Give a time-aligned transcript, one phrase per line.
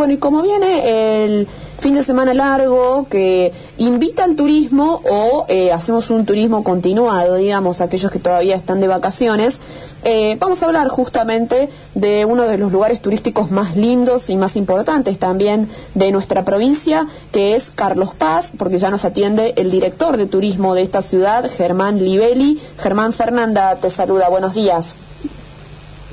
[0.00, 1.46] Bueno, y como viene el
[1.78, 7.82] fin de semana largo que invita al turismo o eh, hacemos un turismo continuado, digamos,
[7.82, 9.60] aquellos que todavía están de vacaciones,
[10.04, 14.56] eh, vamos a hablar justamente de uno de los lugares turísticos más lindos y más
[14.56, 20.16] importantes también de nuestra provincia, que es Carlos Paz, porque ya nos atiende el director
[20.16, 22.58] de turismo de esta ciudad, Germán Libelli.
[22.78, 24.96] Germán Fernanda te saluda, buenos días.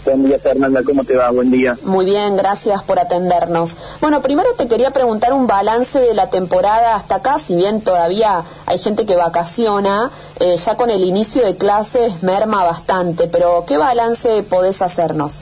[0.07, 1.29] Buen día, Fernanda, ¿cómo te va?
[1.31, 1.77] Buen día.
[1.83, 3.75] Muy bien, gracias por atendernos.
[3.99, 8.45] Bueno, primero te quería preguntar un balance de la temporada hasta acá, si bien todavía
[8.67, 10.09] hay gente que vacaciona,
[10.39, 15.41] eh, ya con el inicio de clases merma bastante, pero ¿qué balance podés hacernos?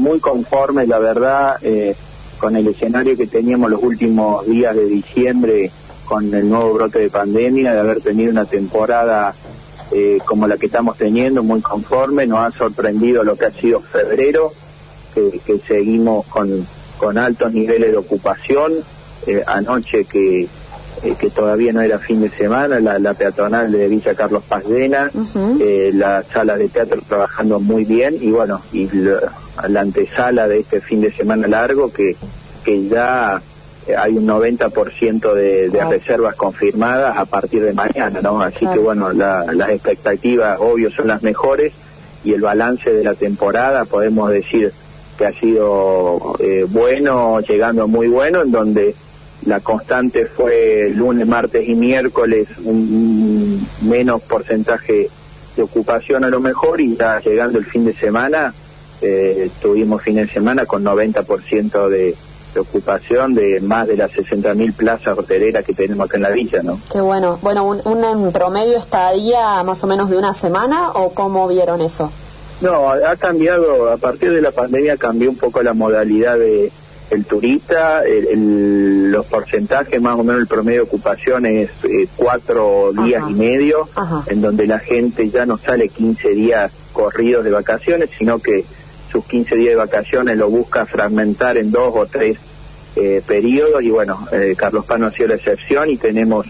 [0.00, 1.94] muy conforme, la verdad, eh,
[2.40, 5.70] con el escenario que teníamos los últimos días de diciembre
[6.04, 9.32] con el nuevo brote de pandemia, de haber tenido una temporada
[9.94, 13.80] eh, como la que estamos teniendo, muy conforme, nos ha sorprendido lo que ha sido
[13.80, 14.52] febrero,
[15.14, 16.66] que, seguimos con,
[16.98, 18.72] con altos niveles de ocupación,
[19.26, 20.48] eh, anoche que,
[21.02, 25.10] eh, que todavía no era fin de semana, la, peatonal de Villa Carlos Pazdena,
[25.92, 31.02] la sala de teatro trabajando muy bien y bueno, y la, antesala de este fin
[31.02, 32.16] de semana largo que,
[32.64, 33.51] que ya eh,
[33.96, 38.40] hay un 90% de, de reservas confirmadas a partir de mañana, ¿no?
[38.40, 41.72] Así que bueno, las expectativas obvio son las mejores
[42.24, 44.72] y el balance de la temporada podemos decir
[45.18, 48.94] que ha sido eh, bueno, llegando muy bueno, en donde
[49.44, 55.08] la constante fue lunes, martes y miércoles un, menos porcentaje
[55.56, 58.54] de ocupación a lo mejor y ya llegando el fin de semana
[59.00, 62.14] eh, tuvimos fin de semana con 90% de
[62.54, 66.62] de ocupación de más de las 60.000 plazas hoteleras que tenemos acá en la villa,
[66.62, 66.78] ¿no?
[66.90, 67.38] Qué bueno.
[67.42, 72.10] Bueno, un, un promedio estadía más o menos de una semana o cómo vieron eso?
[72.60, 76.70] No, ha cambiado, a partir de la pandemia cambió un poco la modalidad de
[77.10, 78.02] el turista,
[78.34, 83.88] los porcentajes, más o menos el promedio de ocupación es eh, cuatro días y medio,
[84.26, 88.64] en donde la gente ya no sale 15 días corridos de vacaciones, sino que
[89.10, 92.38] sus 15 días de vacaciones lo busca fragmentar en dos o tres
[92.94, 96.46] eh, periodos y bueno, eh, Carlos Pano ha sido la excepción y tenemos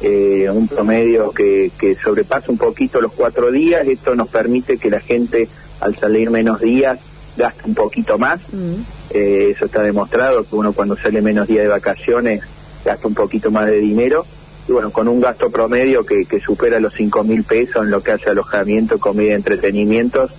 [0.00, 3.86] eh, un promedio que, que sobrepasa un poquito los cuatro días.
[3.86, 5.48] Esto nos permite que la gente
[5.80, 6.98] al salir menos días
[7.36, 8.40] gaste un poquito más.
[8.52, 8.74] Mm.
[9.10, 12.42] eso está demostrado, que uno cuando sale menos días de vacaciones
[12.84, 14.26] gasta un poquito más de dinero.
[14.68, 18.02] Y bueno, con un gasto promedio que, que supera los cinco mil pesos en lo
[18.02, 20.32] que hace alojamiento, comida y entretenimientos,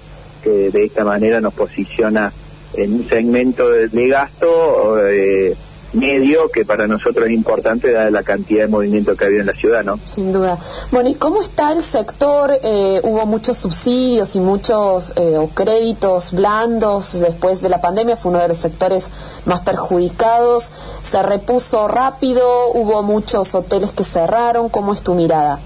[0.44, 2.34] que de esta manera nos posiciona
[2.74, 5.56] en un segmento de, gasto eh,
[5.94, 9.48] medio que para nosotros es importante dada la cantidad de movimiento que ha habido en
[9.48, 10.00] la ciudad, ¿no?
[10.06, 10.58] Sin duda.
[10.92, 12.52] Bueno, ¿y cómo está el sector?
[12.64, 18.42] Eh, hubo muchos subsidios y muchos eh, créditos blandos después de la pandemia, fue uno
[18.42, 19.10] de los sectores
[19.46, 20.70] más perjudicados.
[21.10, 22.72] ¿Se repuso rápido?
[22.74, 24.70] ¿Hubo muchos hoteles que cerraron?
[24.70, 25.60] ¿Cómo es tu mirada?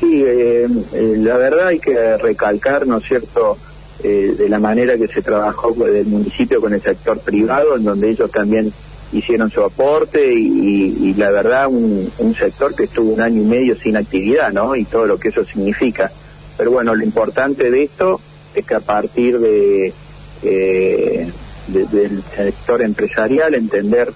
[0.00, 3.58] Sí, eh, eh, la verdad hay que recalcar, ¿no es cierto?,
[4.02, 8.10] eh, de la manera que se trabajó del municipio con el sector privado, en donde
[8.10, 8.72] ellos también
[9.12, 13.96] hicieron su aporte y, la verdad un, sector que estuvo un año y medio sin
[13.96, 14.76] actividad, ¿no?
[14.76, 16.10] Y todo lo que eso significa.
[16.56, 18.20] Pero bueno, lo importante de esto
[18.54, 19.92] es que a partir de,
[20.42, 24.12] del sector empresarial entender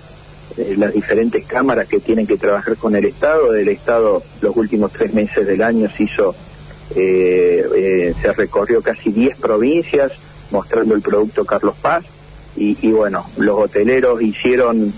[0.56, 3.50] eh, las diferentes cámaras que tienen que trabajar con el Estado.
[3.50, 6.34] Del Estado los últimos tres meses del año se hizo,
[6.94, 10.12] eh, eh, se recorrió casi 10 provincias
[10.50, 12.04] mostrando el producto Carlos Paz
[12.56, 14.92] y, bueno, los hoteleros hicieron,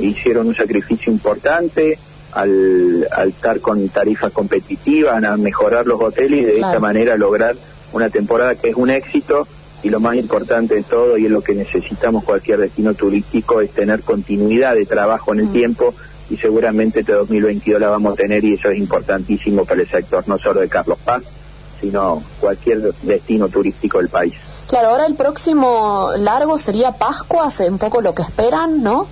[0.00, 1.98] hicieron un sacrificio importante.
[2.32, 7.54] Al, al, estar con tarifas competitivas, a mejorar los hoteles y de esta manera lograr
[7.92, 9.46] una temporada que es un éxito
[9.84, 13.70] y lo más importante de todo, y es lo que necesitamos cualquier destino turístico, es
[13.70, 15.52] tener continuidad de trabajo en el mm.
[15.52, 15.94] tiempo
[16.30, 20.24] y seguramente este 2022 la vamos a tener y eso es importantísimo para el sector,
[20.26, 21.22] no solo de Carlos Paz,
[21.80, 24.34] sino cualquier destino turístico del país.
[24.68, 29.06] Claro, ahora el próximo largo sería Pascua, hace un poco lo que esperan, ¿no?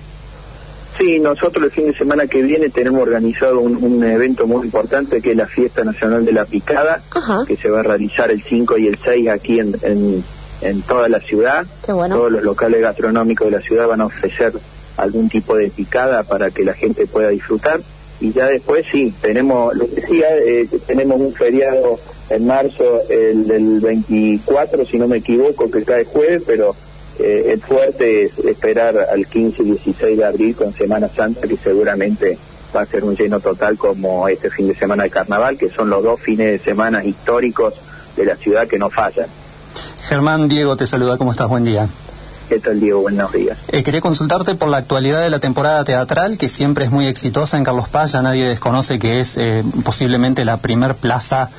[0.97, 5.31] Sí, nosotros el fin de semana que viene tenemos organizado un, evento muy importante que
[5.31, 7.01] es la Fiesta Nacional de la Picada,
[7.47, 10.23] que se va a realizar el 5 y el 6 aquí en, en
[10.63, 11.65] en toda la ciudad.
[11.85, 14.53] Todos los locales gastronómicos de la ciudad van a ofrecer
[14.97, 17.79] algún tipo de picada para que la gente pueda disfrutar.
[18.19, 21.99] Y ya después sí, tenemos, lo decía, eh, tenemos un feriado
[22.29, 26.75] en marzo, el del 24, si no me equivoco, que cae jueves, pero
[27.19, 31.57] eh, el fuerte es esperar al 15 y 16 de abril con Semana Santa, que
[31.57, 32.37] seguramente
[32.75, 35.89] va a ser un lleno total como este fin de semana de carnaval, que son
[35.89, 37.75] los dos fines de semana históricos
[38.15, 39.27] de la ciudad que no fallan.
[40.07, 41.47] Germán Diego te saluda, ¿cómo estás?
[41.47, 41.87] Buen día.
[42.49, 43.01] ¿Qué Diego?
[43.01, 43.57] Buenos días.
[43.69, 47.57] Eh, quería consultarte por la actualidad de la temporada teatral, que siempre es muy exitosa
[47.57, 48.11] en Carlos Paz.
[48.11, 51.49] Ya nadie desconoce que es eh, posiblemente la primer plaza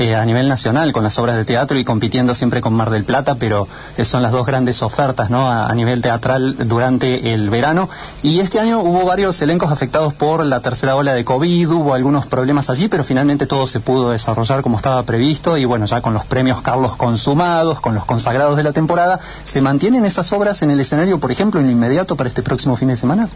[0.00, 3.02] eh, a nivel nacional con las obras de teatro y compitiendo siempre con Mar del
[3.02, 3.66] Plata, pero
[3.96, 5.50] eh, son las dos grandes ofertas ¿no?
[5.50, 7.88] a, nivel teatral durante el verano.
[8.22, 12.26] Y este año hubo varios elencos afectados por la tercera ola de COVID, hubo algunos
[12.26, 16.14] problemas allí, pero finalmente todo se pudo desarrollar como estaba previsto y bueno, ya con
[16.14, 20.70] los premios Carlos consumados, con los consagrados de la temporada, ¿se mantienen esas obras en
[20.70, 23.28] el escenario, por ejemplo, en lo inmediato para este próximo fin de semana?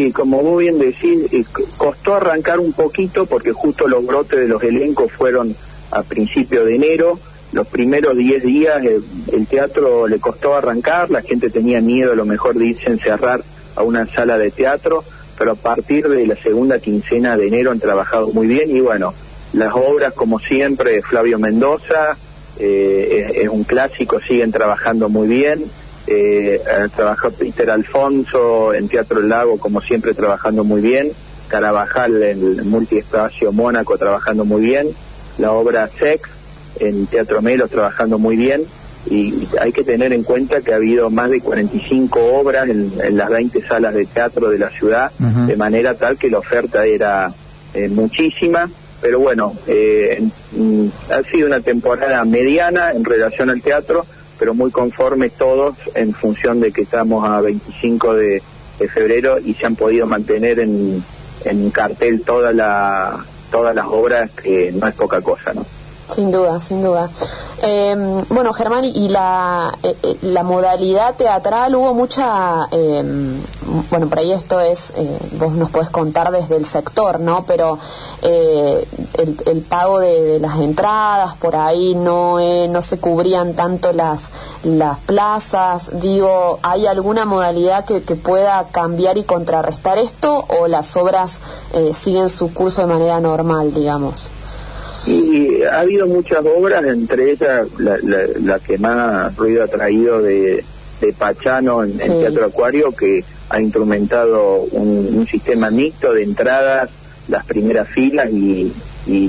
[0.00, 4.62] Sí, como vos bien decís, costó arrancar un poquito porque justo los brotes de los
[4.62, 5.54] elencos fueron
[5.90, 7.18] a principio de enero.
[7.52, 8.98] Los primeros 10 días eh,
[9.30, 12.92] el, teatro le costó arrancar, la gente tenía miedo a lo mejor de irse a
[12.92, 13.42] encerrar
[13.76, 15.04] a una sala de teatro,
[15.36, 19.12] pero a partir de la segunda quincena de enero han trabajado muy bien y bueno,
[19.52, 22.16] las obras como siempre, Flavio Mendoza,
[22.58, 25.62] eh, es, un clásico, siguen trabajando muy bien
[26.06, 26.60] eh,
[26.94, 31.10] trabajó Peter Alfonso en Teatro El Lago, como siempre, trabajando muy bien.
[31.48, 34.88] Carabajal en el multiespacio Mónaco, trabajando muy bien.
[35.38, 36.28] La obra Sex
[36.78, 38.62] en Teatro Melo, trabajando muy bien.
[39.06, 43.30] Y hay que tener en cuenta que ha habido más de 45 obras en, las
[43.30, 47.32] 20 salas de teatro de la ciudad, de manera tal que la oferta era
[47.72, 48.68] eh, muchísima.
[49.00, 50.22] Pero bueno, eh,
[51.10, 54.04] ha sido una temporada mediana en relación al teatro
[54.40, 58.42] pero muy conformes todos en función de que estamos a 25 de,
[58.94, 61.04] febrero y se han podido mantener en,
[61.44, 65.66] en cartel toda la, todas las obras, que no es poca cosa, ¿no?
[66.08, 67.10] Sin duda, sin duda.
[67.62, 67.94] Eh,
[68.30, 72.66] bueno, Germán, y la, eh, eh, la modalidad teatral, hubo mucha,
[73.90, 74.92] bueno, por ahí esto es,
[75.38, 77.44] vos nos puedes contar desde el sector, ¿no?
[77.46, 77.78] Pero
[78.22, 78.86] el,
[79.46, 82.38] el, pago de, las entradas, por ahí no,
[82.68, 84.30] no se cubrían tanto las,
[84.64, 86.00] las plazas.
[86.00, 91.40] Digo, ¿hay alguna modalidad que, que pueda cambiar y contrarrestar esto o las obras
[91.94, 94.30] siguen su curso de manera normal, digamos?
[95.06, 100.64] Y ha habido muchas obras, entre ellas la, que más ruido ha traído de,
[101.18, 106.90] Pachano en, el Teatro Acuario, que ha instrumentado un, sistema mixto de entradas,
[107.28, 108.72] las primeras filas y,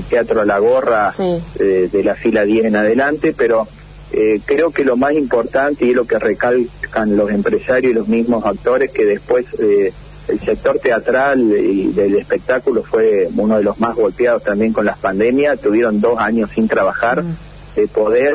[0.08, 1.10] Teatro a la Gorra
[1.58, 3.66] eh, de la fila 10 en adelante, pero
[4.12, 8.08] eh, creo que lo más importante y es lo que recalcan los empresarios y los
[8.08, 9.46] mismos actores que después...
[9.58, 9.92] Eh,
[10.28, 14.98] el sector teatral y del espectáculo fue uno de los más golpeados también con las
[14.98, 17.36] pandemias, tuvieron dos años sin trabajar, mm.
[17.74, 18.34] de poder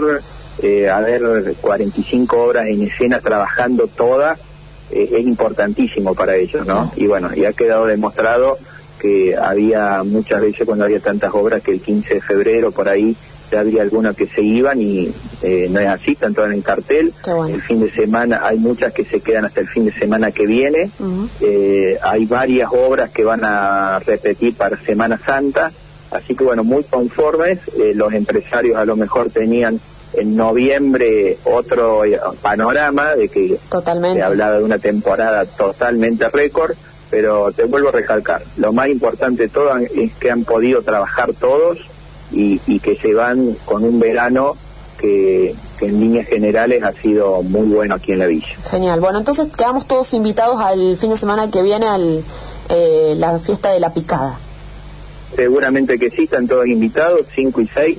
[0.63, 4.39] eh, haber 45 horas en escena trabajando todas,
[4.91, 6.91] eh, es importantísimo para ellos, ¿no?
[6.95, 8.57] Y bueno, y ha quedado demostrado
[8.99, 13.15] que había muchas veces cuando había tantas obras que el 15 de febrero por ahí
[13.51, 15.09] ya había algunas que se iban y
[15.41, 17.13] eh, no es así, están todas en cartel.
[17.49, 20.45] El fin de semana hay muchas que se quedan hasta el fin de semana que
[20.45, 20.89] viene.
[21.41, 25.71] Eh, hay varias obras que van a repetir para Semana Santa.
[26.11, 27.59] Así que bueno, muy conformes.
[27.79, 29.79] Eh, los empresarios a lo mejor tenían
[30.17, 32.01] en noviembre otro
[32.41, 36.75] panorama de que se hablaba de una temporada totalmente récord.
[37.09, 41.31] Pero te vuelvo a recalcar, lo más importante de todo es que han podido trabajar
[41.33, 41.79] todos
[42.31, 44.57] y, que se van con un verano
[44.97, 48.47] que, en líneas generales ha sido muy bueno aquí en la villa.
[48.69, 48.99] Genial.
[48.99, 52.23] Bueno, entonces quedamos todos invitados al fin de semana que viene al
[52.69, 54.37] eh, la fiesta de la picada.
[55.35, 57.97] Seguramente que sí, están todos invitados, 5 y 6,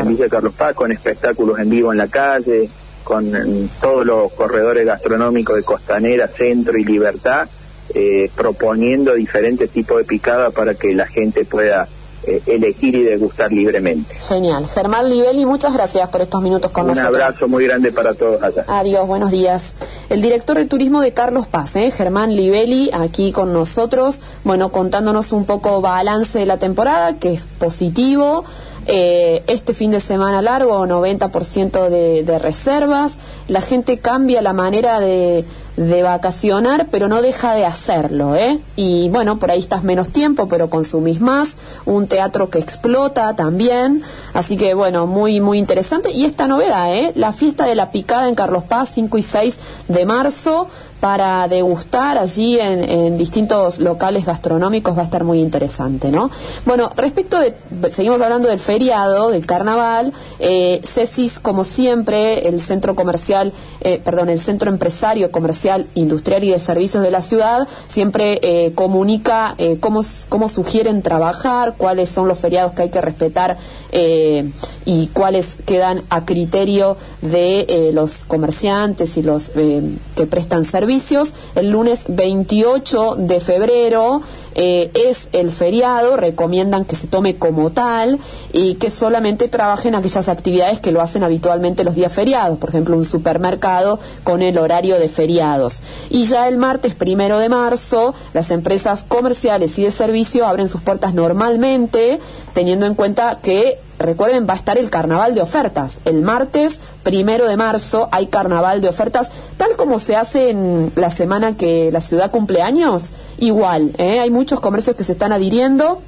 [0.00, 2.68] en Villa Carlos Paz, con espectáculos en vivo en la calle,
[3.04, 3.32] con
[3.80, 7.48] todos los corredores gastronómicos de Costanera, Centro y Libertad,
[7.94, 11.88] eh, proponiendo diferentes tipos de picada para que la gente pueda
[12.24, 14.14] eh, elegir y degustar libremente.
[14.16, 14.66] Genial.
[14.74, 17.08] Germán Livelli, muchas gracias por estos minutos con nosotros.
[17.08, 18.64] Un abrazo muy grande para todos allá.
[18.66, 19.76] Adiós, buenos días.
[20.10, 21.90] El director de turismo de Carlos Paz, ¿eh?
[21.90, 27.42] Germán Livelli, aquí con nosotros, bueno, contándonos un poco balance de la temporada, que es
[27.58, 28.44] positivo.
[28.90, 33.18] Eh, este fin de semana largo, 90% de, de reservas.
[33.46, 35.44] La gente cambia la manera de
[35.78, 38.58] de vacacionar, pero no deja de hacerlo, ¿eh?
[38.74, 41.50] Y bueno, por ahí estás menos tiempo, pero consumís más,
[41.86, 44.02] un teatro que explota también,
[44.34, 47.12] así que bueno, muy muy interesante y esta novedad, ¿eh?
[47.14, 49.56] La fiesta de la picada en Carlos Paz 5 y 6
[49.86, 50.68] de marzo,
[51.00, 56.30] para degustar allí en, distintos locales gastronómicos va a estar muy interesante, ¿no?
[56.64, 57.54] Bueno, respecto de,
[57.90, 64.28] seguimos hablando del feriado, del carnaval, eh, CESIS, como siempre, el centro comercial, eh, perdón,
[64.28, 69.78] el centro empresario comercial industrial y de servicios de la ciudad siempre eh, comunica eh,
[69.80, 73.58] cómo, cómo sugieren trabajar, cuáles son los feriados que hay que respetar
[73.92, 74.50] eh,
[74.84, 81.28] y cuáles quedan a criterio de los comerciantes y los que prestan servicios.
[81.54, 84.22] El lunes 28 de febrero
[84.58, 88.18] es el feriado, recomiendan que se tome como tal
[88.52, 92.96] y que solamente trabajen aquellas actividades que lo hacen habitualmente los días feriados, por ejemplo,
[92.96, 95.82] un supermercado con el horario de feriados.
[96.10, 100.80] Y ya el martes primero de marzo, las empresas comerciales y de servicio abren sus
[100.80, 102.18] puertas normalmente,
[102.52, 106.00] teniendo en cuenta que recuerden, va a estar el carnaval de ofertas.
[106.04, 111.10] El martes primero de marzo hay carnaval de ofertas, tal como se hace en la
[111.10, 113.10] semana que la ciudad cumple años.
[113.38, 114.20] Igual, ¿eh?
[114.20, 116.00] hay muchos comercios que se están adhiriendo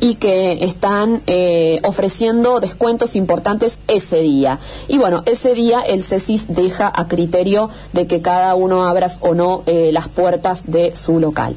[0.00, 4.58] y que están eh, ofreciendo descuentos importantes ese día.
[4.86, 9.34] Y bueno, ese día el CESIS deja a criterio de que cada uno abra o
[9.34, 11.56] no eh, las puertas de su local.